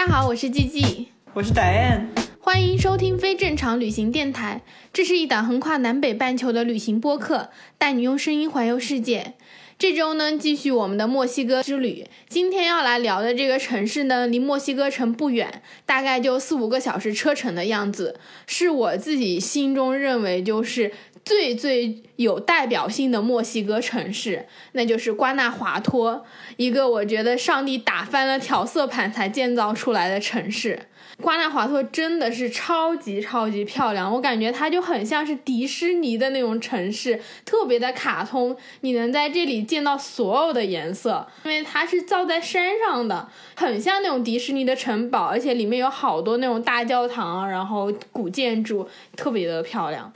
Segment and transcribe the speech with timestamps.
[0.00, 2.06] 家好，我是 G G，我是 Diane，
[2.40, 4.62] 欢迎收听非正常旅行电台。
[4.94, 9.34] 这是一档横跨南北半球的旅行播客，带你用声音环游世界。
[9.78, 12.06] 这周呢，继续我们的墨西哥之旅。
[12.30, 20.92] 今天要来聊的这个城市呢，离墨西哥城不远，大概就四五个小时车程的样子，是我自己心中认为就是
[21.24, 26.24] 最最有代表性的墨西哥城市，那就是瓜纳华托，
[26.56, 30.86] 一个我觉得上帝打翻了调色盘才建造出来的城市。
[31.22, 38.56] 瓜纳华托真的是超级超级漂亮，我感觉它就很像是迪士尼的那种城市，特别的卡通。
[38.80, 50.10] 你能在这里见到所有的颜色，因为它是造在山上的，很像那种迪士尼的城堡，而且里面有好多那种大教堂，然后古建筑，特别的漂亮。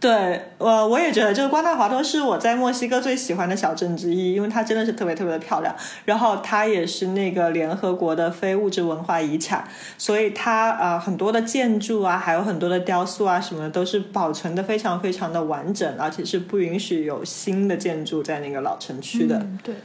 [0.00, 5.76] 对，我我也觉得，就是瓜纳华托是我在墨西哥最喜欢的小镇之一，因为它真的是特别特别的漂亮。
[6.06, 19.46] 然后它也是那个联合国的非物质文化遗产，所以它啊很多的建筑啊，还有很多的雕塑啊什么的，都是保存的非常非常的完整，而且是不允许有新的建筑在那个老城区的。
[19.62, 19.80] 对的。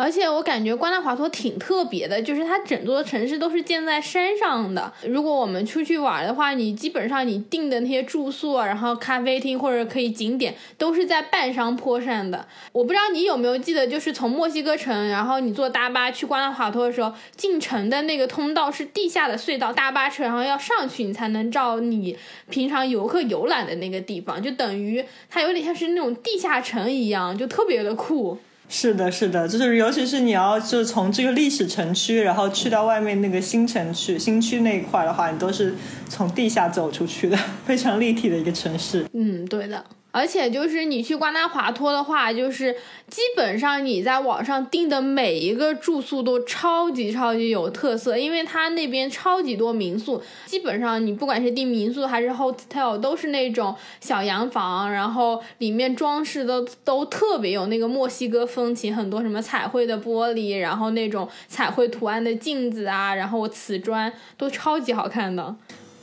[0.00, 4.92] 而且我感觉瓜纳华托挺特别的，就是它整座城市都是建在山上的。
[5.02, 12.46] 如果我们出去玩的话，你基本上你订的那些住宿啊，然后咖啡厅或者可以景点，都是在半山坡上的。
[12.70, 22.16] 我不知道你有没有记得，就是从墨西哥城，然后你坐大巴去瓜纳华托的时候，进城的那个通道是地下的隧道，大巴车然后要上去，你才能照你
[22.48, 28.38] 平常游客游览的那个地方，就等于它有点像是那种地下城一样，就特别的酷。
[28.68, 35.74] 是的，是的，就是尤其是你要就从这个历史城区，然后去到外面那个新城区、新区那一块的话，你都是
[36.08, 39.06] 从地下走出去的， 非常立体的一个城市。
[39.14, 39.82] 嗯，对的。
[40.10, 42.74] 而且就是你去瓜纳华托的话，就是
[43.08, 65.54] 基本上你在网上订的每一个住宿都超级超级有特色，因为它那边超级多民宿，基本上你不管是订民宿还是 hotel，都是那种小洋房，然后里面装饰的都特别有那个墨西哥风情，很多什么彩绘的玻璃，然后那种彩绘图案的镜子啊，然后瓷砖都超级好看的。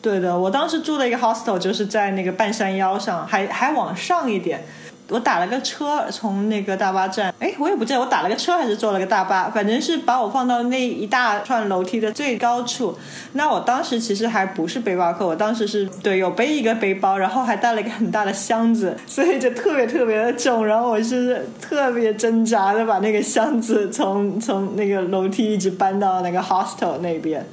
[0.06, 4.64] 对的，我当时住的一个 hostel 就是在那个半山腰上，还还往上一点。
[5.10, 12.96] 我打了个车从那个大巴站，哎，我也不记得我打了个车还是坐了个大巴，反正是把我放到那一大串楼梯的最高处。
[13.34, 20.64] 那我当时其实还不是背包客，我当时是对有背一个背包，然后还带了一个很大的箱子， 所以就特别特别的重。
[20.64, 27.44] 然后我是特别挣扎的把那个箱子从从那个楼梯一直搬到那个 hostel 那边。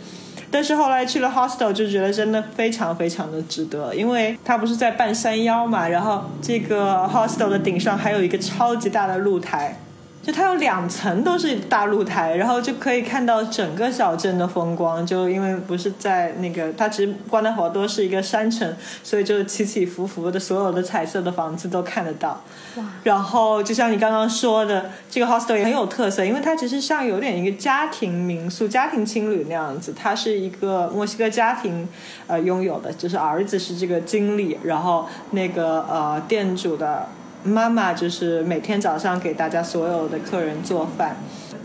[0.52, 9.78] 但是后来去了 hostel 就觉得真的非常非常的值得，因为它不是在半山腰嘛，然后这个 hostel 的顶上还有一个超级大的露台。
[10.22, 15.04] 就它有两层都是大露台，然后就可以看到整个小镇的风光。
[15.04, 18.72] 就因为不是在那个，它其实瓜纳华多是一个山城，
[19.02, 22.40] 所以就起起伏伏的所有的彩色的房子都看得到。
[22.76, 22.84] 哇！
[23.02, 29.92] 然后就像你刚刚说的，这个 hostel 也很有特色，因为它其实像有点一个家庭民宿、家庭青旅那样子。
[29.92, 31.88] 它是一个墨西哥家庭
[32.28, 37.08] 呃拥有的，就是儿子是这个经理，然后那个呃店主的。
[37.44, 41.16] 妈妈就是每天早上给大家所有的客人做饭。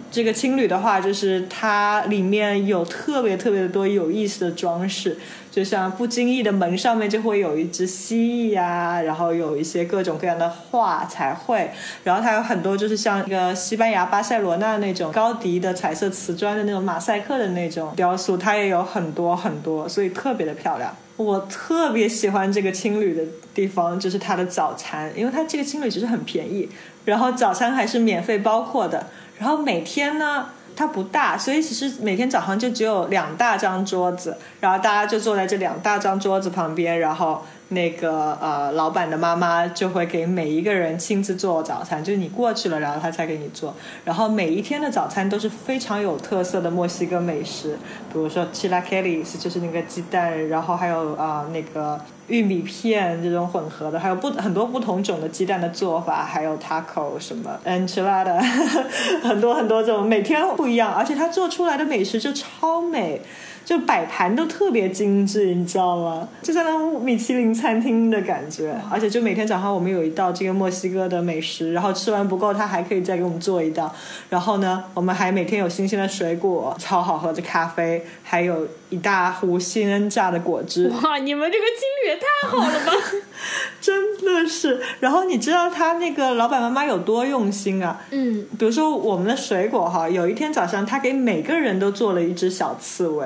[0.10, 5.18] 这个青旅的话，就是它里面有特别特别多有意思的装饰，
[5.52, 11.70] 就像不经意的门上面就会有一只蜥蜴呀，然后有一些各种各样的画彩绘，
[12.06, 20.96] 然后它有很多就是像一个西班牙巴塞罗那那种高迪的彩色瓷砖的那种马赛克的那种雕塑，它也有很多很多，所以特别的漂亮。
[21.18, 23.24] 我特别喜欢这个青旅的
[23.54, 26.70] 地方，就是它的早餐，因为它这个青旅其实很便宜，
[27.06, 29.08] 然后早餐还是免费包括的。
[29.38, 37.44] 然后每天呢，它不大，所以其实每天早上就只有两大张桌子，然后大家就坐在这两大张桌子旁边，然后。
[37.70, 43.74] 那个呃，老板的妈妈就会给每一个人亲自做早餐，就是你过去了，然后他才给你做。
[44.06, 47.78] 然后每一天的早餐都是非常有特色的墨西哥美食，
[48.12, 58.40] 比如说 chilaquiles，就是那个鸡蛋，然后还有啊那个玉米片这种混合的，还有不很多不同种的鸡蛋的做法，还有 taco 什么 enchilada，
[59.24, 63.22] 很多很多种每天不一样，而且他做出来的美食就超美。
[63.68, 66.26] 就摆盘都特别精致，你知道吗？
[66.42, 68.74] 就像那种米其林餐厅的感觉。
[68.90, 73.94] 而且就每天早上我们有一道这个墨西哥的美食，然后吃完不够，他还可以再给我们做一道。
[74.30, 80.92] 然后呢，我们还每天有新鲜的水果，超好喝的咖啡，还有一大壶新恩榨的果汁。
[81.02, 82.92] 哇，你们这个经历也太好了吧！
[83.80, 84.82] 真的是。
[85.00, 88.02] 然后你知道他那个老板妈妈有多用心啊？
[88.12, 88.46] 嗯。
[88.60, 93.26] 比如说我们的水果哈，有一天早上他给每个人都做了一只小刺猬。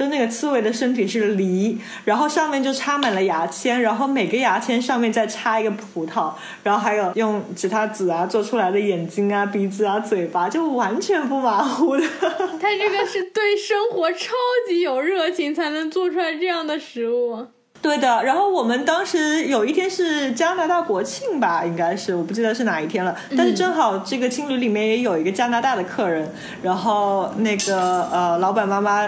[0.00, 6.32] 就那个刺猬的身体是梨，然后上面就插满了牙签，然后每个牙签上面再插一个葡萄，
[6.62, 12.02] 然后还有用其他籽啊做出来的眼睛啊、鼻子啊、嘴巴，就完全不马虎的。
[12.58, 14.32] 他这个是对生活超
[14.66, 17.46] 级有热情，才能做出来这样的食物。
[17.82, 26.32] 对的，然后我们当时有一天是加拿大国庆吧，应该是我不记得是哪一天了，但是正好这个青旅里面也有一个加拿大的客人，
[26.62, 29.06] 然后那个呃老板妈妈。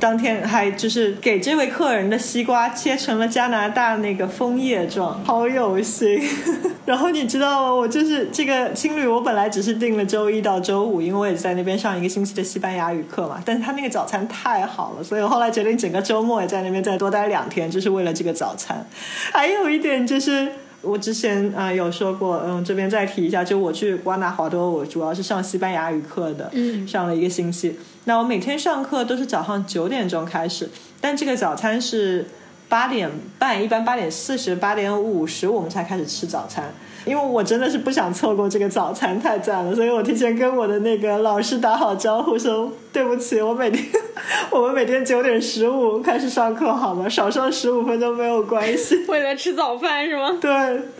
[0.00, 6.18] 当天还就是给这位客人的西瓜切成了加拿大那个枫叶状，好有心。
[6.86, 7.72] 然后你知道吗？
[7.72, 13.40] 我就是这个青旅，我本来只是订了周一到周五，因为我也在那边上一个星期的西班牙语课嘛。
[13.44, 18.84] 但是他那个早餐太好了，所以我后来决定整个周末也在那边再多待两天，就是为了这个早餐。
[19.30, 20.48] 还有一点就是。
[20.82, 27.76] 我之前啊有说过，嗯，这边再提一下，就我去瓜纳华多，我主要是上西班牙语课的，嗯，上了一个星期。
[28.04, 30.68] 那我每天上课都是早上九点钟开始，
[31.00, 32.26] 但这个早餐是
[32.68, 36.72] 八点半，一般八点四十八点五十我们才开始吃早餐。
[37.06, 43.82] 因为我真的是不想错过这个早餐，太赞了，所以我提前跟我的那个老师打好招呼，说对不起，我每天
[44.52, 47.08] 我们每天九点十五开始上课，好吗？
[47.08, 49.02] 少上十五分钟没有关系。
[49.08, 50.36] 为了吃早饭是吗？
[50.38, 50.50] 对，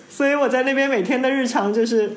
[0.09, 2.11] 所以我在那边每天的日常就是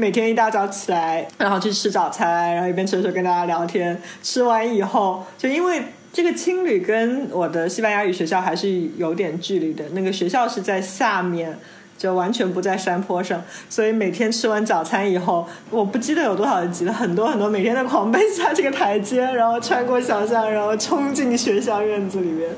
[0.00, 4.00] 每天一大早起来，然后去吃早餐，然后一边吃的时候跟大家聊天。
[4.22, 11.58] 吃完以后，就因为这个青旅跟我的西班牙语学校还是有点距离的，那个学校是在下面。
[11.98, 22.48] 就完全不在山坡上，所以每天吃完早餐以后，我不记得有多少集了，很多很多，每天在狂奔下这个台阶，然后穿过小巷，然后冲进学校院子里面。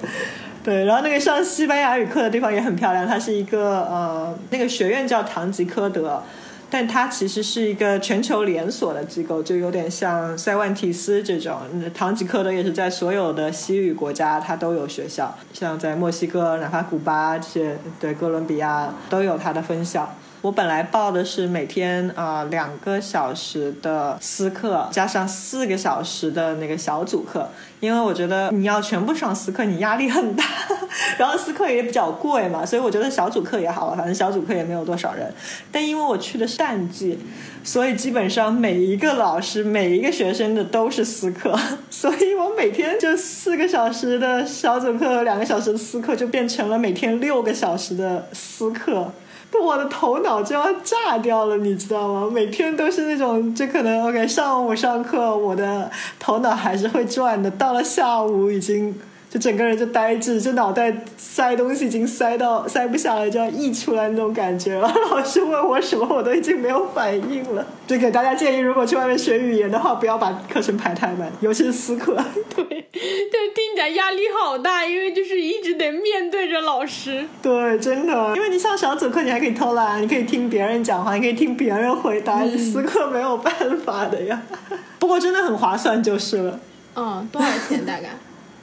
[0.62, 6.22] 对，然后那个上西班牙语课的地方也很漂亮，它是一个呃，那个学院叫唐吉诃德。
[6.70, 11.58] 但它其实是一个全球连锁的机构，就有点像塞万提斯这种。
[11.93, 20.14] 唐吉诃德也是在所有的西语国家，它都有学校，像在墨西哥、哪怕古巴这些，对哥伦比亚都有它的分校。
[20.42, 27.46] 我本来报的是每天啊两个小时的私课，加上四个小时的那个小组课，
[27.78, 30.44] 因为我觉得你要全部上私课，你压力很大，
[31.19, 35.31] 然后私课也比较贵嘛，所以我觉得小组课也好了，反正小组课也没有多少人。
[35.70, 37.19] 但因为我去的是淡季，
[37.62, 41.54] 所以基本上每一个老师、每一个学生的都是私课，
[41.90, 49.12] 所以我每天就四个小时的小组课和两个小时的私课，就变成了每天六个小时的私课。
[49.62, 52.31] 我的头脑就要炸掉了，你知道吗？
[52.32, 58.94] 每天都是那种，就可能 OK，上午上课，我的头脑还是会转的，到了下午已经。
[59.31, 64.93] 就整个人就呆滞，就脑袋塞东西已经塞到塞不下来，就要溢出来那种感觉了。
[65.12, 67.65] 老师问我什么，我都已经没有反应了。
[67.87, 72.17] 就给大家建议，如果去外面学语言的话，不要把课程排太满，尤其是私课。
[72.56, 77.25] 对，就听起来压力好大，因为就是一直得面对着老师。
[77.41, 83.55] 对，真的，因为你上小组课，你还可以偷懒，你可以听别人讲话，你可以听别人回答，私课没有办
[83.85, 84.43] 法的呀。
[84.99, 86.59] 不过真的很划算，就是了。
[86.97, 88.09] 嗯，多少钱大概？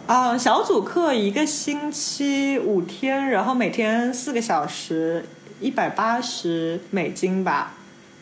[0.07, 5.25] 啊，小组课一个星期五天，然后每天四个小时，
[5.59, 7.74] 一百八十美金吧。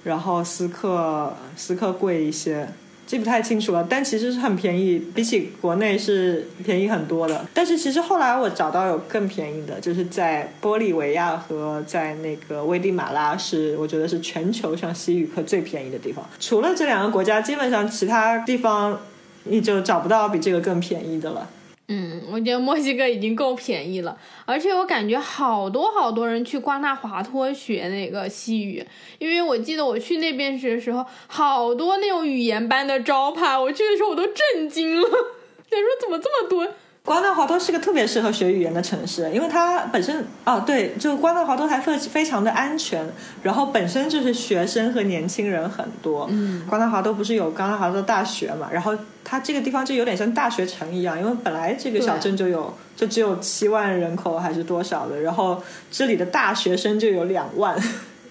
[0.03, 2.67] 然后私课私课贵一些，
[3.05, 7.45] 记不太清楚了，但其实是很便宜，比起国内是便宜很多的。
[7.53, 16.27] 但是其实后来我找到有更便宜的，就是在玻利维亚和在那个危地马拉，是我觉得是全球上西语课最便宜的地方。
[16.39, 19.00] 除了这两个国家，基本上其他地方
[19.43, 21.48] 你就找不到比这个更便宜的了。
[21.88, 28.84] 嗯，我觉得墨西哥已经够便宜了，而且我感觉好多好多人去瓜纳华托学那个西语，
[29.20, 35.08] 因为我记得我去那边学的时候，好多那种语言班的招牌，我去的时候我都震惊了，
[35.70, 36.68] 他说怎么这么多。
[37.05, 43.07] 瓜纳华多是个特别适合学语言的城市，因为它本身啊，对，就瓜纳华多还非非常的安全，
[43.43, 46.27] 然后本身就是学生和年轻人很多。
[46.31, 48.69] 嗯，瓜纳华多不是有瓜纳华多大学嘛？
[48.74, 57.79] 然后它这个地方就有点像大学城一样，因为本来这个小镇就有就只有七万人口还是多少的，然后这里的大学生就有两万，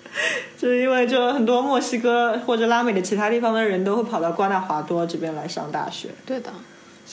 [0.59, 6.09] 就是因为就很多墨西哥或者拉美的其他地方的人都会跑到瓜纳华多这边来上大学。
[6.27, 6.51] 对的。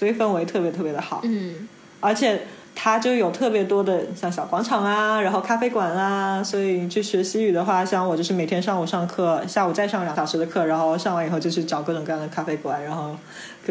[0.02, 2.42] 所以氛围特别特别的好，嗯，而且
[2.74, 13.16] 它就有特别多的像小广场啊，然后咖啡馆啊，所以去学西语的话，像我就是每天上午上课，下午再上两小时的课，然后上完以后就去找各种各样的咖啡馆，然后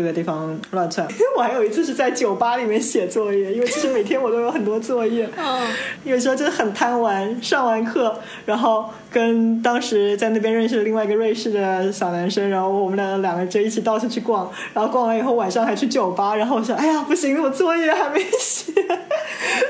[0.01, 1.07] 各个地方乱窜。
[1.37, 5.69] 我还有一次是在酒吧里面写作业，因为其实每天我都有很多作业，嗯，
[6.05, 7.21] 有时候真的很贪玩。
[7.43, 8.17] 上完课，
[8.47, 18.73] 然后跟当时在那边认识的另外一个瑞士的小男生，然后我们俩两个就一起到处去逛，然后逛完以后晚上还去酒吧，然后我说：“哎呀，不行，我作业还没写。”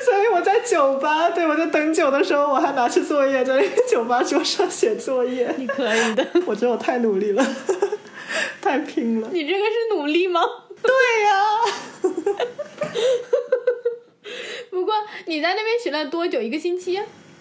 [0.05, 5.55] 所以我在酒吧，对我在等酒的时候，我还拿出作业在那个酒吧桌上写作业。
[5.57, 7.47] 你可以的，我觉得我太努力了，
[8.71, 9.29] 太拼了。
[9.33, 10.41] 你这个是努力吗？
[10.81, 10.93] 对
[11.25, 11.35] 呀。
[14.71, 14.95] 不过
[15.27, 16.41] 你在那边学了多久？
[16.41, 16.99] 一个星期？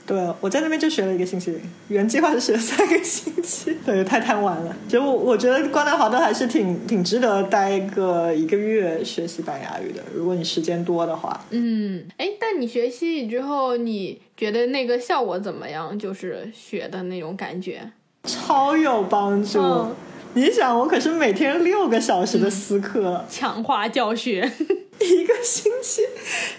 [0.07, 1.55] 对，我在那边就学了一个星期，
[1.88, 3.77] 原计划是学三个星期。
[3.86, 4.75] 对，太贪玩了。
[4.88, 11.45] 就我我觉得瓜纳华都还是挺挺值得待个一个月学西班牙语的，如果你时间多的话。
[11.51, 15.98] 嗯，哎，但你学西语之后，你觉得那个效果怎么样？
[16.00, 17.91] 就是学的那种感觉，
[18.24, 19.59] 超有帮助。
[19.59, 19.95] 嗯
[20.33, 24.50] 你想，我可是每天六个小时的私课， 强化教学。
[25.00, 26.01] 一个星期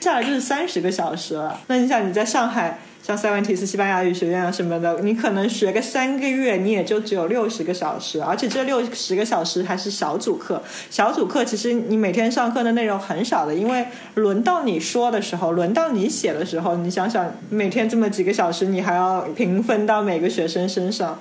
[0.01, 1.61] 下来就是三十个小时了。
[1.67, 10.63] 那你想，你在上海，像塞万提斯西班牙语学院啊什么的，你可能学个三个月，你也就只有六十个小时，而且这六十个小时还是小组课。
[10.89, 21.21] 小组课其实你每天上课的内容很少的，因为轮到你说的时候，轮到你写的时候，你想想，每天这么几个小时，你还要平分到每个学生身上。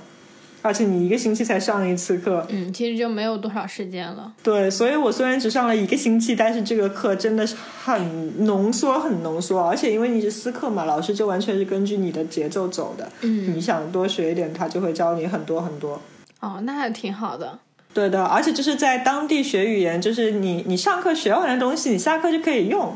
[0.61, 4.31] 而且你一个星期才上一次课，嗯，其实就没有多少时间了。
[4.43, 9.61] 对，所以我虽然只上了一个星期，但是这个课真的是很浓缩，很浓缩。
[9.61, 13.09] 而且因为你是私课嘛，老师就完全是根据你的节奏走的。
[13.21, 16.01] 嗯，你想多学一点，他就会教你很多很多。
[16.41, 17.59] 哦，那还挺好的。
[17.93, 22.93] 对的，而且就是在当地学语言，就是你你上课学完的东西，你下课就可以用。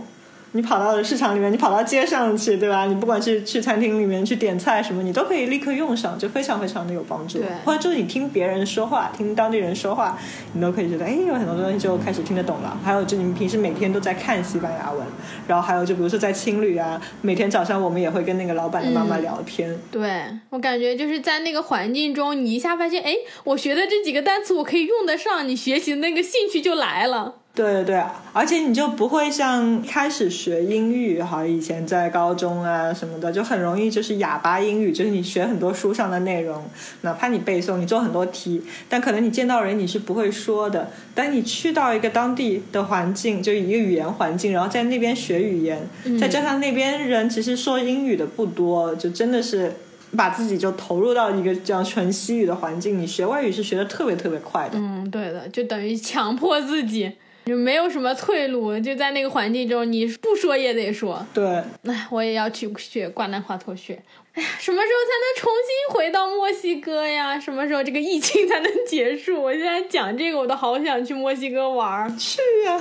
[0.55, 2.85] 你跑到市场里面，你跑到街上去，对吧？
[2.85, 7.39] 你不管是去餐厅里面去点菜什么，你都可以立刻用上，就非常非常的有帮助。
[7.39, 10.17] 对或者就是你听别人说话，听当地人说话，
[10.53, 12.77] 你都可以觉得，哎，有很多东西就开始听得懂了。
[12.83, 15.03] 还有就你们平时每天都在看西班牙文，
[15.47, 19.75] 然后还有就比如说在青旅啊，每天早上我们也会跟那个老板的妈妈聊天。
[19.91, 27.37] 对我感觉就是在那个环境中，你一下发现，哎，我学的这几个单词我可以用得上，你学习的那个兴趣就来了。
[27.55, 36.65] 对对对，而且你就不会像开始学英语哈，以前在高中啊什么的，就很容易就是哑巴英语，就是你学很多书上的内容，
[37.01, 40.89] 哪怕你背诵，你做很多题，但可能你见到人你是不会说的。
[41.13, 45.87] 但你去到一个当地的环境，就一个语言环境，然后在那边学语言，
[46.19, 49.73] 再加上那边人其实说英语的不多，就真的是。
[50.15, 54.77] 把自己就投入到一个这样纯西语的环境，你学外语是学的特别特别快的。
[54.77, 57.11] 嗯，对的，就等于强迫自己，
[57.45, 61.25] 就没有什么退路，就在那个环境中，你不说也得说。
[61.33, 61.43] 对，
[61.85, 64.01] 哎，我也要去学瓜纳华托学。
[64.33, 67.39] 哎呀，什么时候才能重新回到墨西哥呀？
[67.39, 69.39] 什么时候这个疫情才能结束？
[69.39, 72.09] 我现在讲这个，我都好想去墨西哥玩儿。
[72.17, 72.79] 去呀、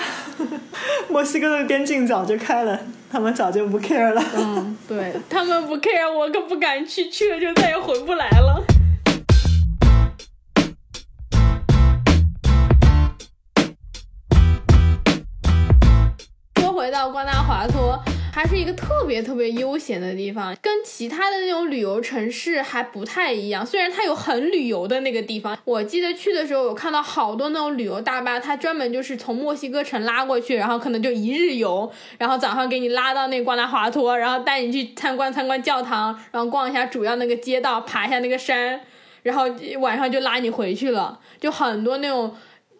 [1.11, 4.25] 墨西哥的边境早就开了，他们早就不 care 了。
[4.35, 8.65] 嗯，对他们不 care，我可不敢去，去了就再也回不来了。
[16.93, 17.99] 到瓜纳华托，
[18.31, 23.65] 它是一个特别特别悠闲的地方，跟其他的那种旅游城市还不太一样。
[23.65, 38.79] 虽然它有很旅游的那个地方，我记得去的时候有看到好多那种旅游大巴，它专门就是从墨西哥城拉过去，然后可能就一日游，然后早上给你拉到那瓜纳华托，然后带你去参观参观教堂，然后逛一下主要那个街道，爬一下那个山，
[39.23, 39.45] 然后
[39.81, 42.35] 晚上就拉你回去了，就很多那种。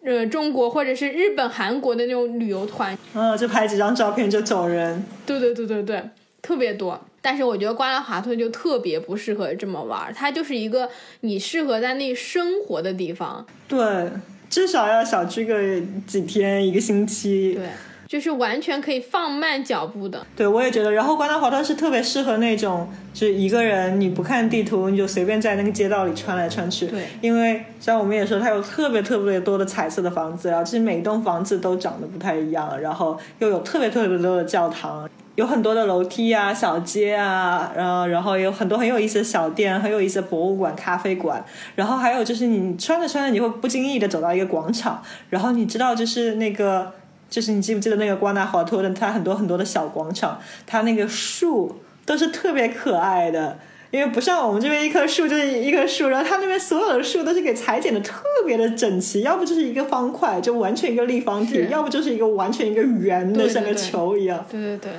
[0.05, 5.03] 呃，中国或者是日本、韩国的那种旅游团，嗯，就拍几张照片就走人。
[5.25, 6.03] 对对对对对，
[6.41, 6.99] 特别多。
[7.21, 10.89] 但是我觉得瓜拉华特就特别不适合这么玩儿，它就是一个
[11.21, 13.45] 你适合在那生活的地方。
[13.65, 14.09] 对，
[14.49, 17.53] 至少要小去个几天，一个星期。
[17.53, 17.69] 对，
[18.07, 20.25] 就是完全可以放慢脚步的。
[20.35, 20.91] 对，我也觉得。
[20.91, 26.87] 然后关岛华托是特别适合那种，就是一个人你不看地图，你就随便在那个街道里穿来穿去。
[26.87, 35.09] 对，因为像我们也说，它有特别特别多的彩色的房子，然后其实每一栋房子都长得不太一样，然后又有特别特别多的教堂。
[35.35, 41.43] 有很多的楼梯啊、小街啊，然后然后有很多很有意思的小店、很有意思的博物馆、咖啡馆，
[41.73, 46.91] 然后还有就是你穿着穿着，你会不经意的走到一个广场，然后你知道就是那个，
[47.33, 53.57] 就是你记不记得那个瓜纳华托的，它很多很多的小广场，它那个树都是特别可爱的。
[53.89, 64.45] 因为不像我们这边一棵树就是一棵树，然后它那边所有的树都是给裁剪的特别的整齐，要不就是一个方块，就完全一个立方体，要不就是一个完全一个圆的，像个球一样。
[64.51, 64.91] 对对对，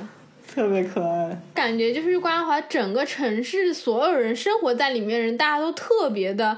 [0.53, 1.41] 特别可爱。
[1.53, 6.57] 感觉就是瓜纳华整个城市所有人生活在里面人，大家都特别的，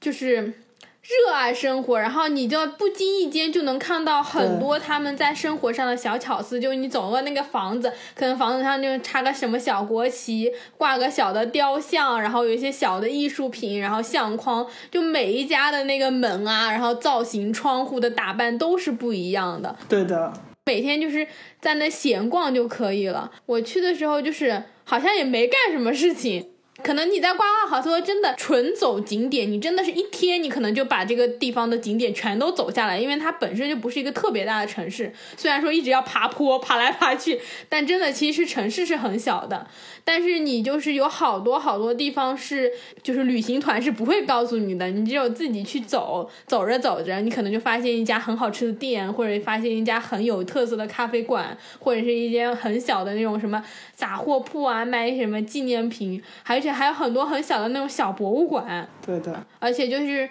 [0.00, 0.54] 就是。
[1.04, 6.58] 热爱生活，然后你就不经意间就能看到很多他们在生活上的小巧思。
[6.58, 19.76] 就是你走过那个房子，可能房子上就插个什么小国旗，挂个小的雕像，然后有一些小的艺术品，然后相框，就每一家的那个门啊，然后造型、窗户的打扮都是不一样的。
[19.86, 20.32] 对的，
[20.64, 21.26] 每天就是
[21.60, 23.30] 在那闲逛就可以了。
[23.44, 26.53] 我去的时候就是好像也没干什么事情。
[26.84, 35.10] 可能你在瓜纳华托真的纯走景点，你真的是一天，你可能就把这个地方的景点全都走下来，因为它本身就不是一个特别大的城市。
[35.34, 39.66] 虽然说一直要爬坡，爬来爬去，但真的其实城市是很小的。
[40.04, 42.70] 但是你就是有好多好多地方是，
[43.02, 53.64] 就是旅行团是不会告诉你的，你只有自己去走，走着走着，你可能就发现一家很好吃的店，或者发现一家很有特色的咖啡馆，或者是一间很小的那种什么
[53.94, 58.88] 杂货铺啊，卖什么纪念品，而且还有很多很小的那种小博物馆。
[59.06, 60.28] 对的，而且就是。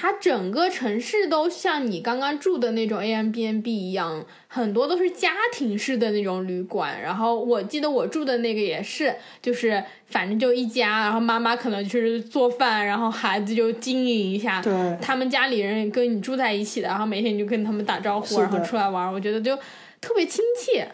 [0.00, 7.02] 它整个城市都像你刚刚住的那种 A M B N B 一样，很多都是家庭式的那种旅馆。
[7.02, 14.62] 然后我记得我住的那个也是，就是反正就一家，然后妈妈可能就是做饭，然后孩子就经营一下。
[14.62, 19.56] 对，他们家里人也跟你住在一起的，然后每天你就跟他们打招呼，然后出来玩，我觉得就
[20.00, 20.88] 特别亲切。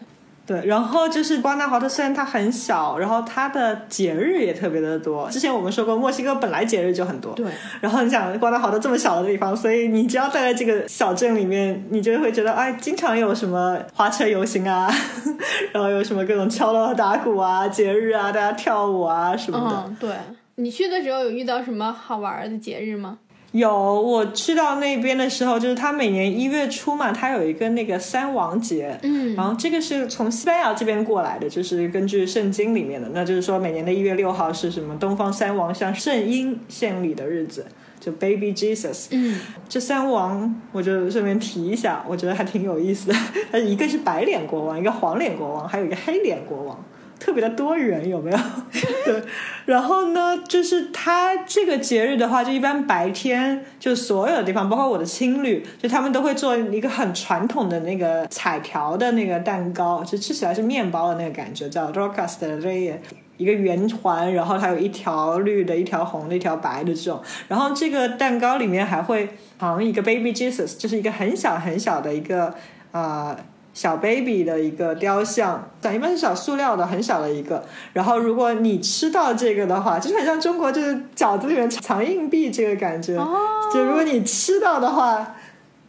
[0.45, 5.27] 对，然后就是瓜纳华特，虽然它很小，然后它的节日也特别的多。
[5.29, 7.33] 之前我们说过，墨西哥本来节日就很多。
[7.33, 7.45] 对。
[7.81, 14.87] 然后你想，瓜纳华特这么小的地方，所以你只要待在这个小镇里面，你就会觉得，哎，经常有什么花车游行啊，
[15.73, 19.83] 然后有什么各种敲锣打鼓啊，节日啊，大家跳舞啊什么的。
[19.87, 20.09] 嗯，对。
[20.57, 23.17] 你去的时候有遇到什么好玩的节日吗？
[23.57, 23.71] 有，
[24.01, 37.65] 我去到那边的时候，就是他每年一月初嘛，他有一个那个三王节，嗯，然后这个是从西班牙这边过来的，就是根据圣经里面的，那就是说每年的一月六号是什么东方三王向圣婴献礼的日子，
[37.97, 43.15] 就 Baby Jesus，嗯，这三王我就顺便提一下，我觉得还挺有意思的，
[43.53, 46.83] 它一个是白脸国王，一个黄脸国王，还有一个黑脸国王。
[47.19, 48.37] 特别的多元，有没有？
[49.05, 49.21] 对，
[49.65, 62.93] 然后呢，就是它这个节日的话，就一般白天，就所有的地方，包括我的青旅，就他们都会做一个很传统的那个彩条的那个蛋糕，就吃起来是面包的那个感觉，叫 rocas de rey，
[63.37, 67.21] 一个圆环，然后它有一条绿的，一条红的，一条白的这种。
[67.47, 72.53] 然后这个蛋糕里面还会藏一个 baby Jesus，就是一个很小很小的一个
[72.91, 73.37] 啊。
[73.75, 77.63] 小 baby 的一个雕像，但一般是小塑料的，很小的一个。
[77.91, 83.17] 然后如果你吃到这个的话，就是很像中国就是饺子里面藏硬币这个感觉。
[83.17, 83.37] 哦。
[83.73, 85.35] 就如果你吃到的话，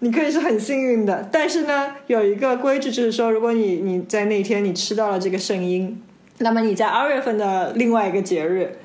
[0.01, 1.29] 你可以是很幸运的。
[1.31, 6.03] 但是呢，有一个规矩就是说，如果你你在那天你吃到了这个圣婴，
[6.39, 8.77] 那么你在二月份的另外一个节日。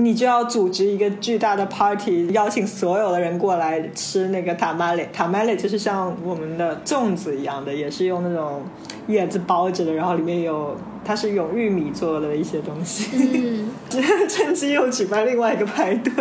[0.00, 5.08] 你就要组织一个巨大的 party，邀请所有的人过来吃那个塔玛雷。
[5.12, 8.62] 塔玛雷就是像我们的粽子一样的，也是用那种
[9.08, 13.10] 叶子包着的，然后里面有它是用玉米做的一些东西。
[13.34, 13.70] 嗯，
[14.28, 16.12] 趁机又举办另外一个派对。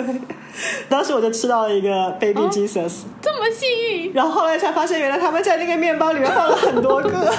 [0.89, 4.13] 当时我就吃到了一个 baby Jesus，这么幸运。
[4.13, 7.09] 然后后来才发现，原来他们在那个面包里面放了很多个。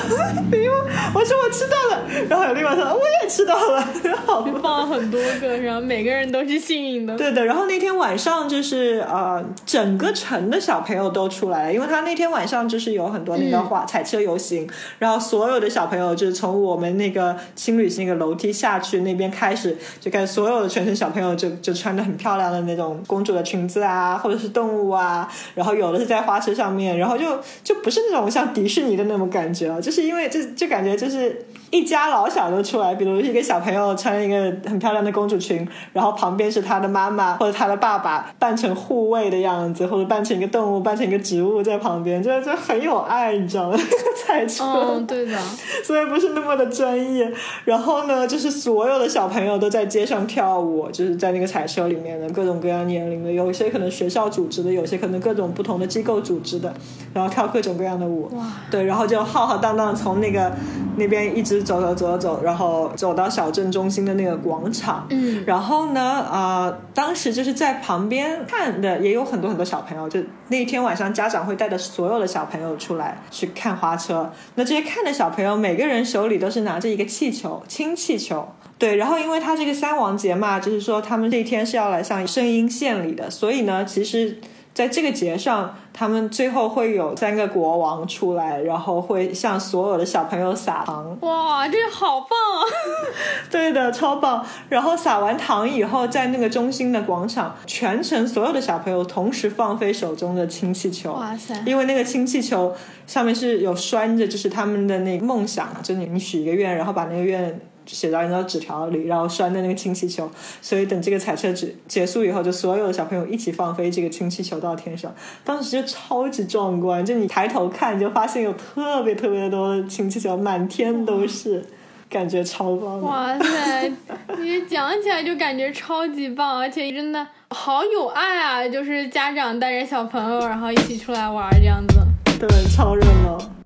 [1.14, 3.82] 我说我吃到了，然后有另外说我也吃到了，
[4.26, 7.16] 好放了很多个，然后每个人都是幸运的。
[7.16, 34.36] 对的，然后那天晚上就是呃，整个城的小朋友都出来了，因为他那天晚上就是有很多那个花彩车游行，然后所有的小朋友就是从我们那个青旅那个楼梯下去那边开始，就开始所有的全城小朋友就就穿的很漂亮的那种公主的裙子啊，或者是动物啊，然后有的是在花车上面，然后就就不是那种像迪士尼的那种感觉啊，就是因为就就感觉就是一家老小都出来，比如一个小朋友穿一个
[34.68, 43.78] 很漂亮的公主裙，然后旁边是他的妈妈或者他的爸爸扮成护卫的样子，或者扮成一个动物，扮成一个植物在旁边，就就很有爱，你知道吗？
[44.26, 45.38] 彩车，嗯，对的，
[45.84, 47.30] 所以不是那么的专业。
[47.64, 56.72] 然后呢，就是所有的小朋友都在街上跳舞，就是在那个彩车里面的各种各样年龄的，有一些可能学校组织的，有些可能各种不同的机构组织的，
[57.12, 58.28] 然后跳各种各样的舞。
[58.34, 60.50] 哇，对，然后就浩浩荡荡从那个
[60.96, 65.06] 那边一直走走走走，然后走到小镇中心的那个广场。
[65.10, 74.32] 嗯，然后呢，啊，当时就是在旁边看的也有很多很多小朋友，就那一天晚上家长会带着所有的小朋友出来去看花车。
[74.54, 78.46] 那这些看的小朋友，每个人手里都是拿着一个气球，氢气球。
[78.78, 84.38] 对，然后因为他这个三王节嘛，就是说他们这一天是要来向圣婴献礼的，所以呢，其实。
[84.78, 91.18] 在这个节上，他们最后会有三个国王出来，然后会向所有的小朋友撒糖。
[91.22, 92.62] 哇，这好棒啊！
[93.50, 94.46] 对的，超棒。
[94.68, 101.12] 然后撒完糖以后，在那个中心的广场，全程所有的小朋友同时放飞手中的氢气球。
[101.12, 101.60] 哇塞！
[101.66, 102.72] 因为那个氢气球
[103.04, 107.60] 上面是有拴着，就是他们的那个梦想，就是你许一个愿，然后把那个愿。
[107.88, 115.14] 写到一张纸条里，然后拴在那个氢气球，所以等这个彩车结结束以后，就所有的小朋友一起放飞这个氢气球到天上。
[115.44, 121.64] 当时就超级壮观，就你抬头看，就发现有特别特别多的氢气球，满天都是，
[122.08, 123.00] 感觉超棒。
[123.00, 123.92] 哇塞，
[124.38, 128.68] 你讲起来就感觉超级棒，而且真的好有爱啊！
[128.68, 131.96] 就是家长带着小朋友，然后一起出来玩这样子，
[132.38, 133.57] 对，超热闹。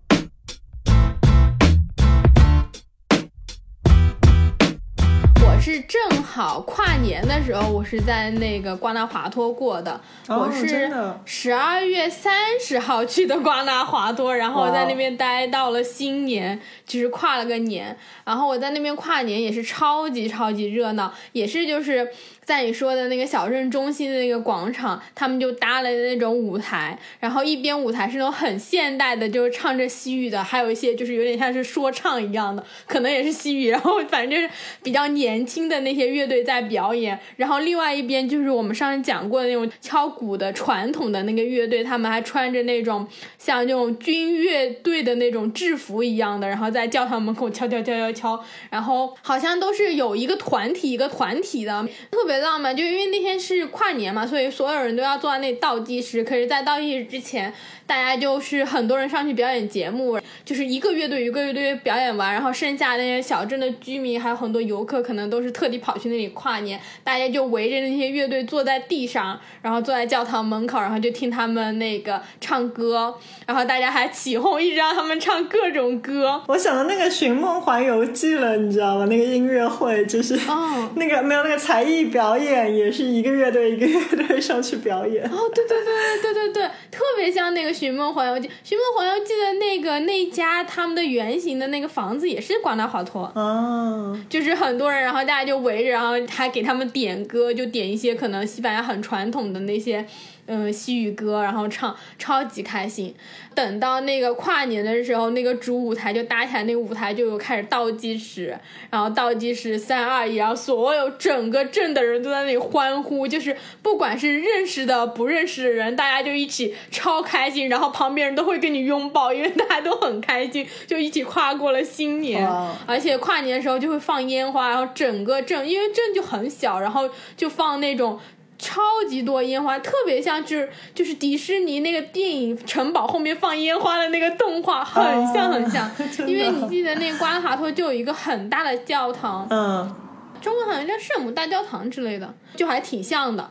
[5.93, 10.01] 正好跨年的时候，我是在那个瓜纳华托过的。
[10.27, 10.91] 我是
[11.27, 17.95] 十二月三十号去的瓜纳华托，然后在那边待到了新年，就是跨了个年。
[18.25, 22.09] 然后我在那边跨年也是超级超级热闹，也是就是。
[22.45, 34.53] 在你说的那个小镇中心的那个广场，他们就搭了那种舞台，然后一边舞台是那种很现代的，就是唱着西语的，还有一些就是有点像是说唱一样的，可能也是西语，然后反正就是
[34.83, 43.07] 比较年轻的那些乐队在表演，然后另外一边就是我们上次讲过的那种敲鼓的传统的那个乐队，他们还穿着那种
[43.39, 52.32] 像那种军乐队的那种制服一样的，然后在教堂门口敲敲敲敲敲，然后好像都是有一个团体一个团体的，特别。
[52.33, 56.25] 别浪漫，就因为那天是跨年嘛，所以所有人都要坐在那里倒计时。
[56.25, 57.53] 可是，在倒计时之前，
[57.87, 66.81] 大家就是很多人上去表演节目，就是一个乐队一个乐队表演完，然后剩下那些小镇的居民还有很多游客，可能都是特地跑去那里跨年。
[67.05, 73.15] 大家就围着那些乐队坐在地上，然后坐在教堂门口，然后就听他们那个唱歌，
[73.47, 76.43] 然后大家还起哄，一直让他们唱各种歌。
[76.49, 79.05] 我想到那个《寻梦环游记》了，你知道吗？
[79.11, 80.39] 那个音乐会就是
[80.97, 82.22] 那个没有那个才艺表。
[82.23, 88.47] 表演也是一个乐队一个乐队上去表演哦，对对对对对对，特别像那个《寻梦环游记》。
[88.63, 100.07] 《寻梦环游记》的那个那家他们的原型的那个房子也是广大华托哦，就是很多人，然后大家就围着，然后还给他们点歌，就点一些可能西班牙很传统的那些。
[100.47, 103.15] 嗯，西语歌，然后唱，超级开心。
[103.55, 108.59] 等到那个跨年的时候，那个主舞台就搭起来，那个舞台就有开始倒计时，
[108.91, 122.45] 然后倒计时三二一，然后所有整个镇的人都在那里欢呼，就是不管是认识的、不认识的人，大家就一起超开心，然后旁边人都会跟你拥抱，因为大家都很开心，就一起跨过了新年。
[122.87, 128.19] 而且跨年的时候就会放烟花，然后整个镇，因为镇就很小，然后就放那种。
[128.63, 135.91] 超级多烟花，特别像就是就是迪士尼那个电影城堡后面放烟花的那个动画，很像很像。
[136.29, 139.93] 因为你记得那个瓜达华托就有一个很大的教堂，嗯，
[140.41, 143.51] 中文好像叫圣母大教堂之类的，就还挺像的。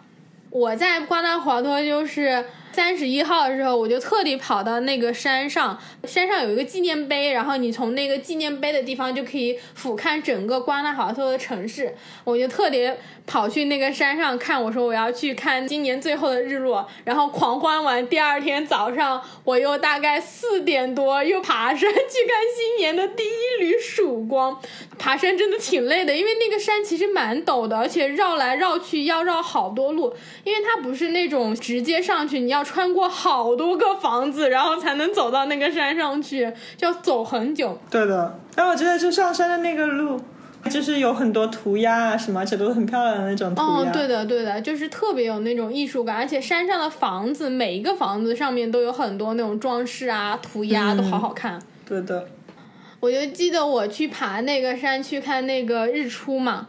[0.50, 2.46] 我在瓜达华托就是。
[2.74, 11.96] 三十一号的时候，我就特地跑到那个山上，山上有一个纪念碑，然后你从那个纪念碑的地方就可以俯瞰整个瓜纳华托的城市。
[12.24, 22.00] 我就特别跑去那个山上看，我说我要去看今年最后的日落，然后狂欢完，第二天早上我又大概四点多又爬山去看
[22.56, 24.60] 新年的第一缕曙光。
[24.98, 37.78] 爬山真的挺累的，因为那个山其实蛮陡的，而且绕来绕去要绕好多路，因为它不是那种直接上去，你要穿过好多个房子，然后才能走到那个山上去，就要走很久。
[37.90, 40.20] 对的，哎我觉得就上山的那个路，
[40.70, 43.68] 就是有很多涂鸦啊什么，而且都很漂亮的那种涂鸦。
[43.68, 51.62] 哦，对的，对的，就是特别有那种艺术感，而且山上的房子，每一个房子上面都有很多那种装饰啊、涂鸦，都好好看。
[51.88, 52.28] 对的。
[53.00, 56.68] 我就记得我去爬那个山去看那个日出嘛，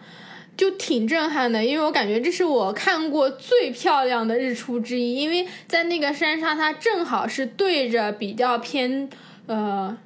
[0.57, 9.09] 就挺震撼的，因为我感觉这是我看过最漂亮的日出之一，因为在那个山上它正好是对着比较偏
[9.47, 9.97] 呃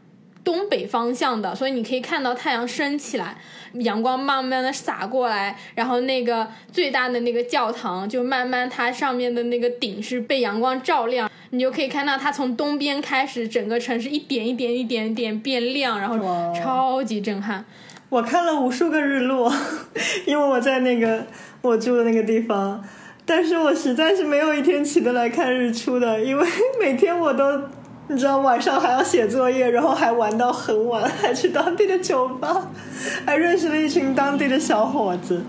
[0.44, 3.36] 东北方向的，所以你可以看到太阳升起来，
[3.74, 11.30] 阳光慢慢的洒过来，然后那个最大的那个教堂就慢慢它上面的那个顶是被阳光照亮。
[11.50, 16.18] 你就可以看到它从东边开始，整个城市一点一点、一点一点变亮，然后
[16.54, 17.64] 超级震撼。
[18.08, 19.52] 我看了无数个日落，
[20.26, 21.26] 因为我在那个
[21.60, 22.82] 我住的那个地方，
[23.24, 26.46] 但是我实在是没有一天起得来看日出的，因为
[26.80, 27.60] 每天我都
[28.08, 32.70] 你知道晚上还要写作业，然后还玩到很晚，还去当地的酒吧，
[33.26, 35.42] 还认识了一群当地的小伙子。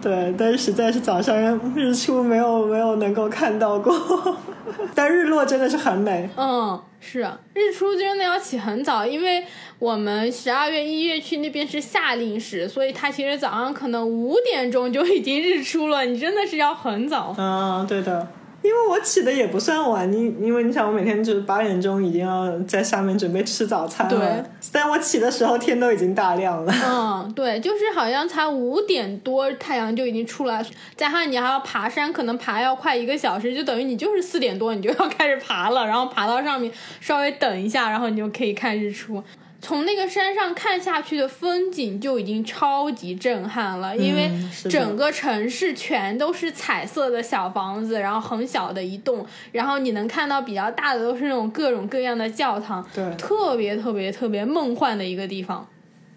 [0.00, 1.36] 对，但是实在是早上
[1.74, 3.92] 日出没有没有能够看到过，
[4.94, 6.30] 但日落真的是很美。
[6.36, 9.44] 嗯，是日出真的要起很早，因为
[9.80, 17.34] 我们十二月一月去那边是夏令时，所以它其实早上可能五点钟就已经日出了，你真的是要很早。
[17.36, 18.28] 嗯，对的。
[18.64, 26.72] 因为我起的也不算晚，你因为你想我每天就是八点钟已经要在下面准备吃早餐了，对，但我起的时候天都已经大亮了。
[26.82, 30.64] 嗯，对，就是好像才五点多太阳就已经出来，
[30.96, 36.72] 加上你还要爬山，可能爬要快一个小时，就等于你就是四点多你就要开始爬了，然后爬到上面
[37.02, 39.22] 稍微等一下，然后你就可以看日出。
[39.64, 44.30] 从那个山上看下去的风景就已经超级震撼了，因为
[44.68, 55.66] 整个城市全都是彩色的小房子，然后很小的一栋，然后你能看到比较大的都是那种各种各样的教堂，对，特别特别特别梦幻的一个地方。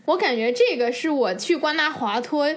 [0.04, 2.54] 我感觉这个是我去关纳华托。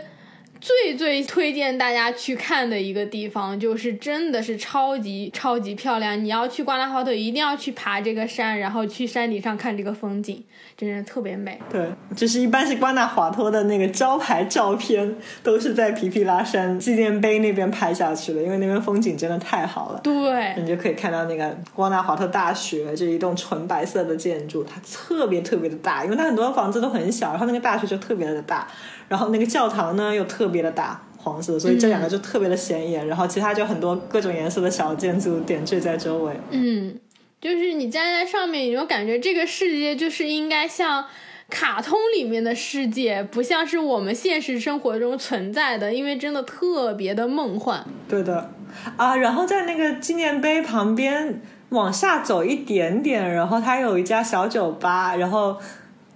[0.61, 6.23] 最最推荐大家去看的一个地方，就是真的是超级超级漂亮。
[6.23, 10.45] 你要去瓜纳华托，一定要去爬这个山，然后去山顶上看这个风景，
[10.81, 11.61] 真的特别美。
[11.71, 20.01] 对，就是一般是瓜纳华托的那个招牌照片，都是在皮皮拉山纪念碑那边拍下去的，因为那边风景真的太好了。
[20.03, 28.67] 对，你就可以看到那个瓜纳华托大学，这一栋纯白色的建筑，它特别特别的大，因为它很多房子都很小，然后那个大学就特别的大。
[29.09, 33.07] 然后那个教堂呢又特别的大，黄色，所以这两个就特别的显眼。
[33.07, 36.33] 然后其他就很多各种颜色的小建筑点缀在周围。
[36.51, 36.95] 嗯，
[37.41, 41.07] 就是你站在上面，你就感觉这个世界就是应该像
[41.49, 47.83] 卡通里面的世界，不像是我们现实生活中存在的，因为真的特别的梦幻。
[48.07, 48.53] 对的，
[48.99, 55.57] 啊，然后在那个纪念碑旁边往下走一点点，然后它有一家小酒吧，然后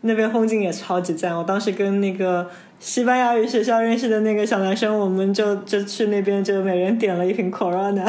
[0.05, 1.37] 那边风景也超级赞。
[1.37, 2.49] 我当时跟那个。
[2.81, 8.07] 西班牙语学校认识的那个小男生，我们就就去那边，就每人点了一瓶 Corona，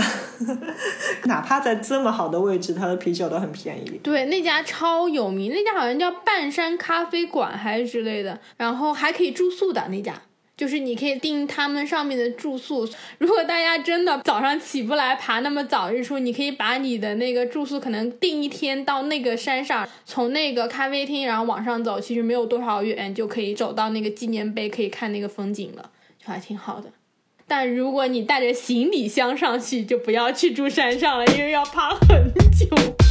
[1.26, 4.02] 哪怕在这么好的位置，他的啤酒都很便宜。
[4.04, 10.22] 对，那家超有名，那家好像叫半山咖啡馆还是之类的，然后还可以住宿的那家。
[10.58, 12.88] 就是你可以订他们上面的住宿。
[13.18, 26.90] 如果大家真的早上起不来爬那么早日出，你可以把你的那个住宿可能订一天到那个山上，从那个咖啡厅然后往上走，其实没有多少远就可以走到那个纪念碑，可以看那个风景了，就还挺好的。
[27.48, 33.05] 但如果你带着行李箱上去，就不要去住山上了，因为要爬很久。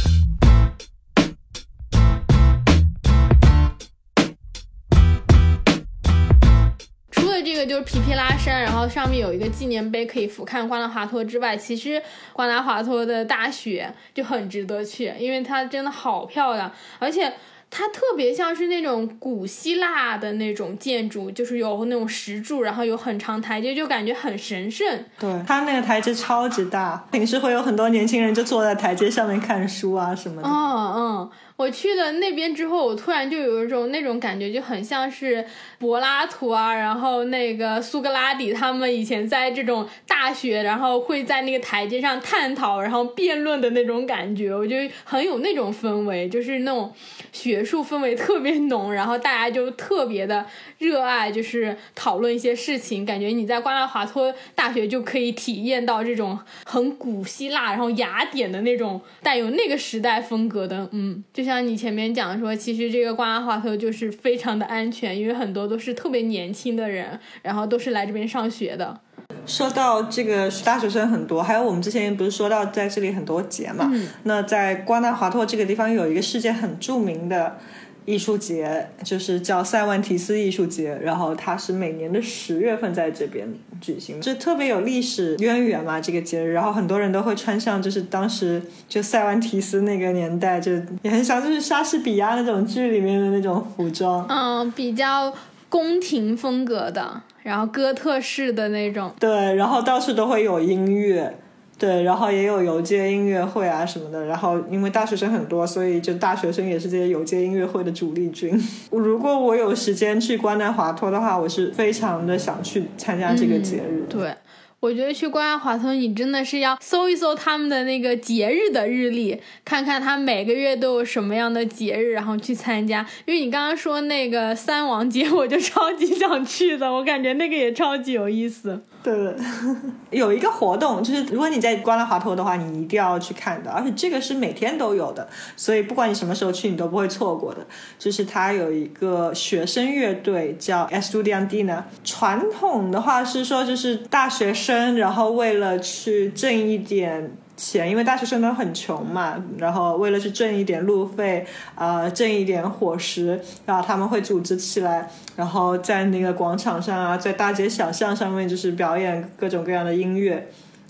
[7.65, 12.01] 个就是皮皮拉山，然后上面有一个纪念碑可以俯瞰瓜纳华托之外，其实
[12.33, 17.33] 瓜纳华托的大雪就很值得去，因为它真的好漂亮，而且
[17.69, 25.03] 它特别像是那种古希腊的那种建筑，就是有那种石柱，然后有很长台阶，就感觉很神圣。
[25.19, 30.47] 对，它那个台阶超级大，平时会有很多年轻人就坐在台阶上面看书啊什么的。
[30.47, 31.29] 嗯嗯。
[31.57, 35.45] 我去了那边之后，我突然就有一种那种感觉，就很像是
[35.79, 46.93] 柏拉图啊，然后那个苏格拉底他们以前在这种大学，然后会在那个台阶上探讨，然后辩论的那种感觉，我觉得很有那种氛围，就是那种
[47.31, 50.45] 学术氛围特别浓，然后大家就特别的
[50.79, 61.44] 热爱，就是讨论一些事情，感觉你在瓜纳华托大学就可以体验到这种很古希腊，然后雅典的那种带有那个时代风格的，嗯，就。
[61.45, 68.99] 像你前面讲说，其实这个瓜纳华托就是非常的安全，因为很多都是特别年轻的人，然后都是来这边上学的。
[69.45, 73.91] 说到这个大学生很多，还有我们之前不是说到在这里很多节嘛？
[74.23, 77.57] 那在瓜纳华托这个地方有一个世界很著名的。
[78.05, 95.33] 艺术节就是叫塞万提斯艺术节，然后它是每年的十月份在这边举行，就特别有历史渊源嘛这个节日，然后很多人都会穿上就是当时就塞万提斯那个年代就也很像就是莎士比亚那种剧里面的那种服装，嗯，比较
[95.67, 101.35] 宫廷风格的，然后哥特式的那种，对，然后到处都会有音乐。
[101.77, 108.57] 对，然后也有游街音乐会啊什么的，然后因为大学生很多，所以就大学生也是这些游街音乐会的主力军。
[108.91, 114.05] 如果我有时间去关南华托的话，我是非常的想去参加这个节日。
[114.09, 114.33] 对，
[114.79, 123.05] 我觉得去关南华托，你真的是要搜一搜他们的那个节日的日历，看看他每个月都有什么样的节日，然后去参加。
[123.25, 128.81] 因为你刚刚说那个三王节， 我就超级想去的，我感觉那个也超级有意思。
[129.05, 129.35] 对，
[130.09, 137.63] 有一个活动，就是如果你在关了华托的话，你一定要去看的，而且这个是每天都有的，所以不管你什么时候去，你都不会错过的。
[137.99, 147.37] 就是它有一个学生乐队叫 Estudiantina，传统的话是说就是大学生，然后为了去挣一点。
[147.55, 160.47] 钱，因为大学生都很穷嘛，然后为了去挣一点路费，啊，挣一点伙食，然后他们会组织起来，然后在那个广场上啊，在大街小巷上面，就是表演各种各样的音乐。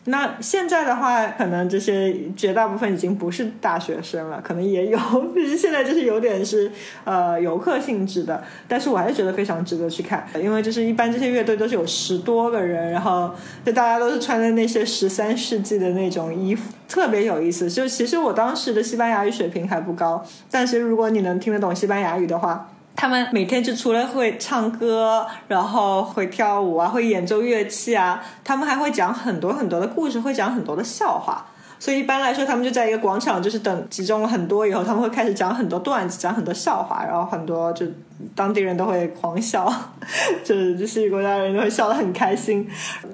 [0.07, 4.99] 那现在的话，可能这些绝大部分已经不是大学生了，可能也有，
[5.33, 6.71] 就是现在就是有点是
[7.03, 13.31] 呃游客性质的，但是我还是觉得非常值得去看，因为就是一般这些乐队都是有十多个人，然后
[13.65, 17.67] 就大家都是穿的那些十三世纪的那种衣服，特别有意思。
[17.67, 22.69] 就其实我当时的西班牙语水平还不高，但是如果你能听得懂西班牙语的话。
[22.95, 31.45] 他们每天就除了会唱歌，然后会跳舞啊，会演奏乐器啊，他们还会讲很多很多的故事，会讲很多的笑话。
[31.77, 37.85] 所以一般来说，他们就在一个广场，就是等集中了很多以后，他们会开始讲很多段子，讲很多笑话，然后很多就
[38.33, 39.71] 当地人都会狂笑，
[40.43, 42.65] 就是西语国家人都会笑得很开心。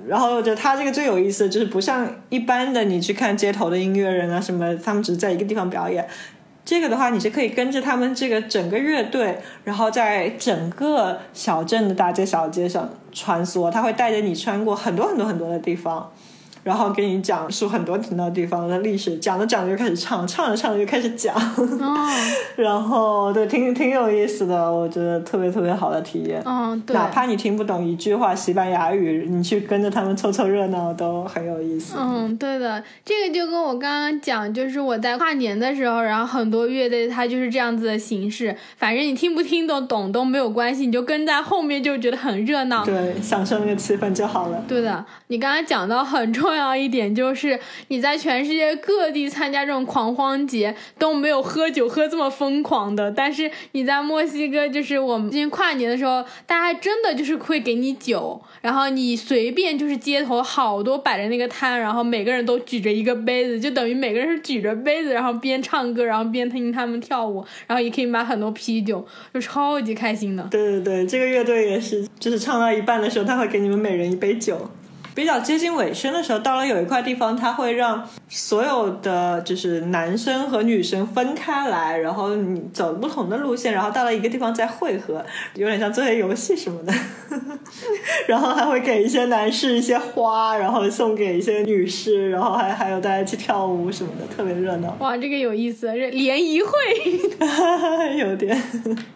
[0.07, 6.07] 然后我觉得他这个最有意思，就是不像一般的你去看街头的音乐人啊什么，他们只是在一个地方表演。
[6.63, 16.11] 这个的话，你是可以跟着他们这个整个乐队，然后在整个小镇的大街小街上穿梭，他会带着你穿过很多很多很多的地方。
[16.63, 21.35] 然后给你讲述很多很多地方的历史，讲着讲着就开始唱，唱着唱着就开始讲，
[22.55, 26.39] 然后对，挺挺有意思的，我觉得特别特别好的体验。
[26.45, 31.95] 嗯，对，哪怕你听不懂一句话西班牙语，你去跟着他们凑凑热闹都很有意思。
[31.97, 44.63] 嗯，对的，这个就跟我刚刚讲，就是我在跨年的时候，然后很多乐队它就是这样子的形式，反正你听不听得懂都没有关系，你就跟在后面就觉得很热闹，对，享受那个气氛就好了。
[44.67, 46.50] 对的，你刚刚讲到很重。
[46.51, 70.45] 重要一点就是，你在全世界各地参加这种狂欢节都没有喝酒喝这么疯狂的，但是你在墨西哥，就是我们今年跨年的时候，大家真的就是会给你酒，然后你随便就是街头好多摆着那个摊，然后每个人都举着一个杯子，就等于每个人是举着杯子，然后边唱歌，然后边听他们跳舞，然后也可以买很多啤酒，就超级开心的。
[70.51, 74.69] 对对对，这个乐队也是，就是唱到一半的时候，他会给你们每人一杯酒。
[75.13, 85.23] 比较接近尾声的时候，到了有一块地方，他会让所有的就是男生和女生分开来，然后你走不同的路线，然后到了一个地方再汇合，
[85.55, 86.93] 有点像做些游戏什么的。
[88.27, 94.95] 然后还会给一些男士一些花，然后送给一些女士，然后还还有大家去跳舞什么的，特别热闹。
[94.99, 96.69] 哇，这个有意思，这联谊会
[98.17, 98.61] 有点。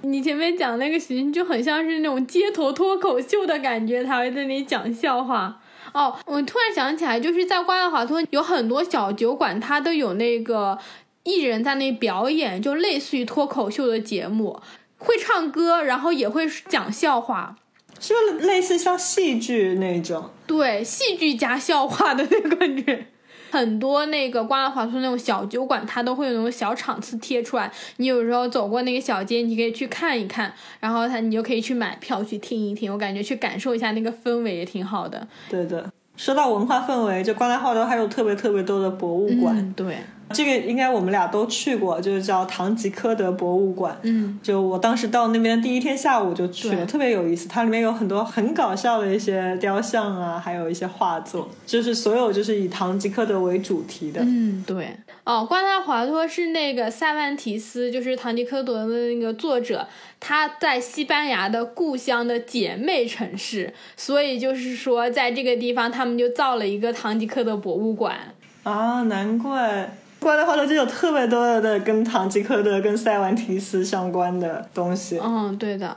[0.01, 5.61] 你前面讲那个形就很像是那种街头脱口秀的感觉，他会在那里讲笑话。
[5.95, 10.77] 哦，我突然想起来，就是在瓜达华托有很多小酒馆，它都有那个
[11.23, 14.59] 艺人在那表演，就类似于脱口秀的节目，
[14.97, 17.55] 会唱歌，然后也会讲笑话，
[17.97, 20.31] 是不是类似像戏剧那种？
[20.45, 23.07] 对，戏剧加笑话的那个感觉。
[23.55, 27.71] 很多那个瓜拉华村那种小酒馆，它都会有那种小场次贴出来。
[27.97, 32.91] 你有时候走过那个小街，你可以去看一看，然后它你就可以去买票去听一听。
[32.91, 35.25] 我感觉去感受一下那个氛围也挺好的。
[35.49, 39.73] 对的，说到文化氛围，就瓜拉华都还有特别特别多的博物馆。
[39.73, 39.99] 对。
[40.33, 43.95] 这个应该我们俩都去过，就是叫唐吉诃德博物馆。
[44.01, 47.47] 嗯，就我当时到那边第一天下午就去了，特别有意思。
[47.47, 54.21] 它里面有很多很搞笑的一些雕像啊，还有一些画作，就是所有就是以唐吉诃德为主题的。
[54.23, 54.97] 嗯，对。
[55.23, 59.87] 哦，瓜纳华托是那个塞万提斯，就是唐吉诃德的那个作者，
[60.19, 68.35] 他在西班牙的故乡的姐妹城市，所以就是说在这个地方他们就造了一个唐吉诃德博物馆。
[68.63, 69.95] 啊，难怪。
[70.25, 75.19] 关的话，就有特别多的跟唐吉诃德、跟塞万提斯相关的东西。
[75.23, 75.95] 嗯，对的，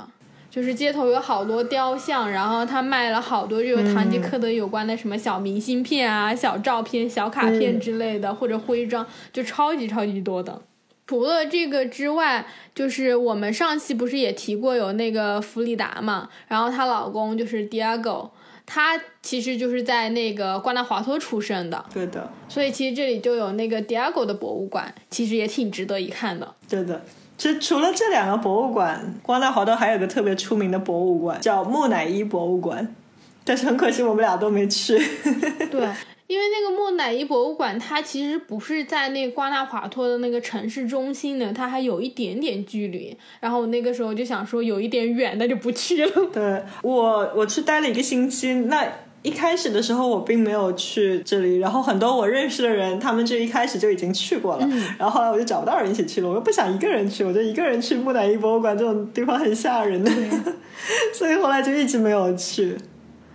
[0.50, 10.60] 就是街头有好多雕像，然后他卖了好多这个唐吉诃德有关的什么小明信片啊、小照片、小卡片之类的，或者徽章，就超级超级多的。
[11.06, 18.28] 除了这个之外，就是我们上期不是也提过有那个弗里达嘛，然后她老公就是 Diego。
[18.70, 22.30] 他其实就是在那个瓜纳华托出生的，对的。
[22.50, 26.54] 所以其实这里就有那个 Diego 的博物馆，其实也挺值得一看的。
[26.68, 27.02] 对的。
[27.38, 32.94] 其实除了这两个博物馆，瓜纳华托还有个特别出名的博物馆，叫木乃伊博物馆，
[33.42, 34.98] 但是很可惜我们俩都没去。
[35.72, 35.88] 对。
[36.28, 43.16] 因为那个木乃伊博物馆，它其实不是在那瓜纳华托的那个城市中心的，它还有一点点距离。
[43.40, 46.26] 然后我那个时候就想说，有一点远，那就不去了。
[46.32, 48.86] 对我，我去待了一个星期，那。
[49.20, 60.10] 一开始的时候我并没有去这里，然后很多我认识的人，他们就一开始就已经去过了，然后后来我就找不到人一起去了，我又不想一个人去，我觉得一个人去木乃伊博物馆这种地方很吓人的，
[61.12, 62.76] 所以后来就一直没有去。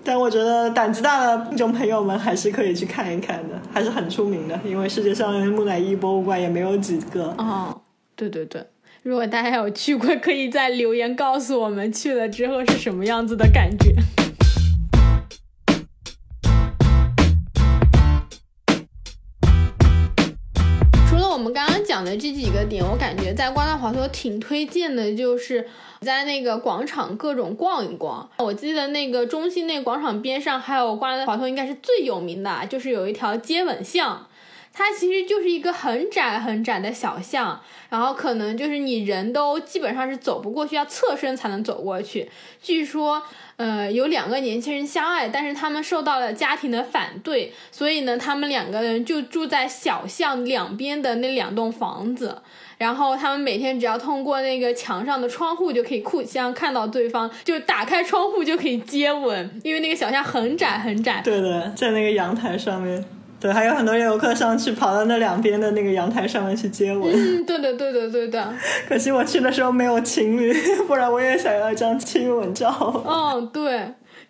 [0.03, 7.33] 但我觉得胆子大的听众朋友们还是可以去看一看的，还是很出名的，因为世界上木乃伊博物馆也没有几个。
[7.37, 7.81] 哦，
[8.15, 8.65] 对对对，
[9.01, 13.93] 如果大家有去过，可以在留言告诉我们去了之后是什么样子的感觉。
[21.93, 25.67] 讲的这几个点，我感觉在瓜纳华托挺推荐的，就是
[26.01, 28.27] 在那个广场各种逛一逛。
[28.39, 34.25] 我记得那个中心那广场边上还有瓜纳华托应该是最有名的，就是有一条接吻巷。
[34.73, 42.27] 它其实就是一个很窄很窄的小巷，然后可能就是你人都基本上是走不过去，要侧身才能走过去。
[42.59, 43.21] 据说，
[43.57, 52.41] 呃，有两个年轻人相爱，但是他们受到了家庭的反对，所以呢，他们两个人就住在小巷两边的那两栋房子。
[52.79, 61.21] 然后他们每天只要通过那个墙上的窗户就可以互相看到对方，就打开窗户就可以接吻，因为那个小巷很窄很窄。
[61.23, 63.05] 对的，在那个阳台上面。
[63.43, 67.11] 对，还有很多游客上去跑到那两边的那个阳台上面去接吻。
[67.13, 68.53] 嗯，对的，对的，对的。
[68.87, 70.53] 可惜我去的时候没有情侣，
[70.87, 73.03] 不然我也想要一张亲吻照。
[73.05, 73.81] 嗯，对。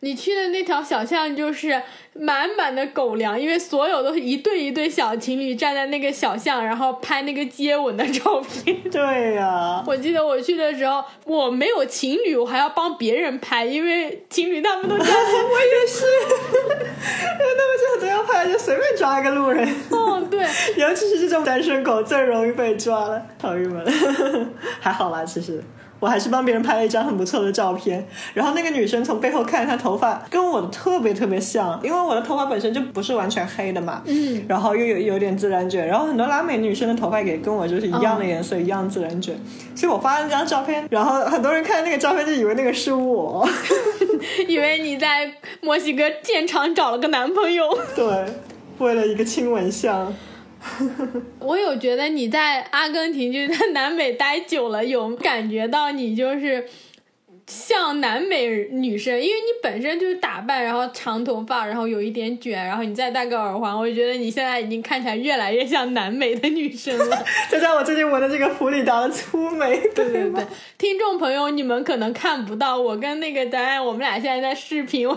[0.04, 1.82] 你去的那条小巷就是
[2.14, 8.78] 满满的狗粮，因为所有都是一对一对小情侣站在那个小巷，然后拍那个接吻的照片。
[8.92, 15.14] 对呀，我记得我去的时候，我没有情侣，我还要帮别人拍，因为情侣他们都这样。
[15.16, 19.66] 我也是，因为他们就都要拍，就随便抓一个路人。
[19.90, 20.46] 哦，对，
[20.76, 23.86] 尤其是这种单身狗最容易被抓了，好郁闷。
[24.82, 25.64] 还好啦，其实。
[26.04, 39.34] 我还是帮别人拍了一张很不错的照片，然后那个女生从背后看，她头发跟我的特别特别像，因为我的头发本身就不是完全黑的嘛，嗯，然后又有有点自然卷，然后很多拉美女生的头发也跟我就是一样的颜色，一样自然卷，
[39.74, 43.48] 所以我发了那张照片，然后很多人看那个照片就以为那个是我，
[44.50, 45.32] 以为你在
[45.62, 48.26] 墨西哥现场找了个男朋友， 对，
[48.80, 50.14] 为了一个亲吻像。
[51.40, 56.68] 我有觉得你在阿根廷就是在南美待久了，有感觉到你就是。
[57.46, 67.26] 像南美女生，因为你本身就是打扮，然后长头发，然后有一点卷，然后你再戴个耳环，我就觉得你现在已经看起来越来越像南美的女生了。
[67.52, 70.46] 就在我最近纹的这个弗里达的粗眉，对对对，
[70.78, 75.16] 听众朋友，你们可能看不到我跟那个丹丹，我们俩现在在视频，他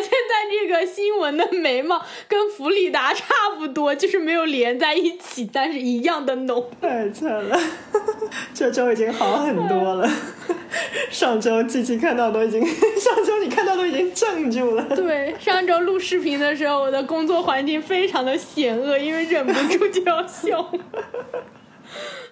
[0.00, 3.24] 现在这个新闻的眉毛跟弗里达差
[3.56, 6.68] 不多，就是没有连在一起，但是一样的浓。
[6.80, 7.56] 太惨了，
[8.52, 10.10] 这周已经好很多了，
[11.10, 11.67] 上周。
[11.68, 14.82] 琪琪看到都已经，上周你看到都已经怔住了。
[14.96, 20.72] 对，上周录视频的时候，我的工作环境非常的险恶，因为忍不住就要笑。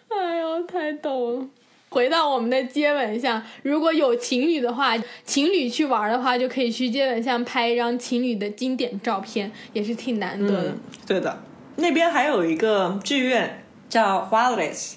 [0.08, 1.46] 哎呦，太逗了！
[1.88, 10.74] 回到我们的接吻像，如果有情侣的话，情侣去玩的话，就可以去接吻像拍一张情侣的经典照片，也是挺难得的。
[11.06, 11.42] 对的，
[11.76, 14.96] 那边还有一个剧院叫 w a l l e s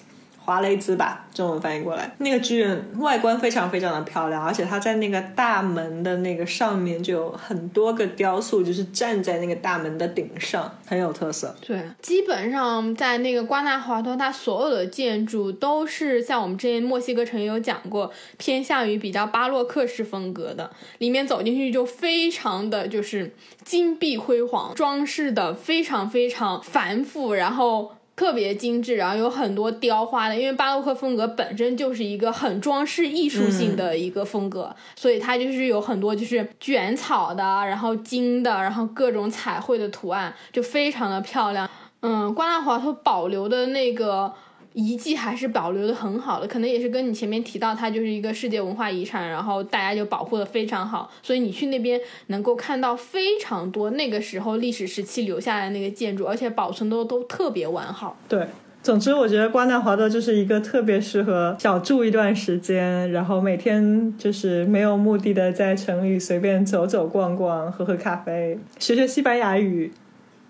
[0.50, 11.56] 华雷兹吧，中文翻译过来，那个剧院外观非常非常的漂亮，而且它在那个大门的那个上面就有很多个雕塑，就是站在那个大门的顶上，很有特色。
[11.62, 27.91] 对，基本上在那个瓜纳华托，它所有的建筑都是像我们之前墨西哥城有讲过，偏向于比较巴洛克式风格的，里面走进去就非常的就是金碧辉煌，装饰的非常非常繁复，然后。
[28.20, 41.70] 特别精致，然后有很多雕花的，因为巴洛克风格本身就是一个很装饰艺术性的一个风格，所以它就是有很多就是卷草的，然后金的，然后各种彩绘的图案，就非常的漂亮。
[42.01, 44.34] 嗯，瓜纳华托保留的那个。
[44.74, 58.15] 遗迹还是保留的很好的，可能也是跟你前面提到，它就是一个世界文化遗产，然后大家就保护的非常好，所以你去那边能够看到非常多那个时候历史时期留下来那个建筑，而且保存的都特别完好。
[58.28, 58.47] 对，
[58.84, 69.91] 总之我觉得瓜纳华多就是一个特别适合小住一段时间，然后每天就是没有目的的在城里随便走走逛逛，喝喝咖啡，学学西班牙语。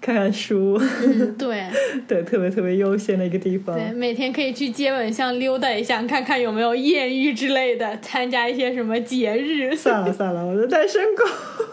[0.01, 1.63] 看看书，嗯，对，
[2.07, 3.75] 对，特别特别悠闲的一个地方。
[3.75, 9.75] 对，每天可以去接吻巷溜达一下，看看有没有艳遇之类的，参加一些什么节日。
[9.75, 11.23] 算了算了，我是单身狗，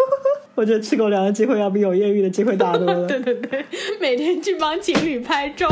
[0.56, 3.06] 我觉得吃狗粮的机会要比有艳遇的机会大多了。
[3.08, 3.64] 对对对，
[4.00, 5.68] 每天去帮情侣拍照。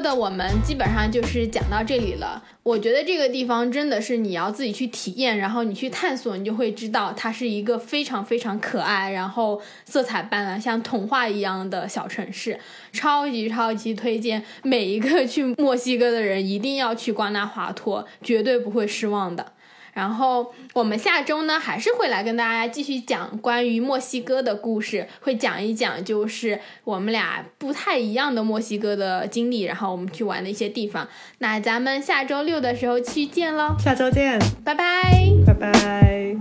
[0.00, 2.42] 的我们基本上就是讲到这里了。
[2.62, 12.58] 我觉得这个地方真的是你要自己去体验，然后你去探索，你就会知道它是一个非常非常可爱，然后色彩斑斓，像童话一样的小城市。
[12.92, 19.52] 超级超级推荐每一个去墨西哥的人一定要去瓜纳华托，绝对不会失望的。
[19.94, 31.08] 然后我们下周呢还是会来跟大家继续讲关于墨西哥的故事会讲一讲就是我们俩不太一样的墨西哥的经历然后我们去玩的一些地方。
[31.38, 34.38] 那咱们下周六的时候去见喽下周见。
[34.64, 35.30] 拜拜。
[35.46, 36.36] 拜拜。